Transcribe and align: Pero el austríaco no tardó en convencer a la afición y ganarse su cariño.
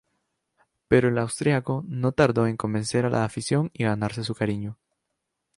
Pero 0.87 1.09
el 1.09 1.19
austríaco 1.19 1.83
no 1.87 2.11
tardó 2.11 2.47
en 2.47 2.57
convencer 2.57 3.05
a 3.05 3.11
la 3.11 3.23
afición 3.23 3.69
y 3.71 3.83
ganarse 3.83 4.23
su 4.23 4.33
cariño. 4.33 4.79